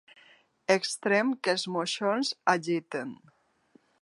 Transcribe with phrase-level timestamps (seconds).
[0.75, 3.17] Extrem que els moixons agiten.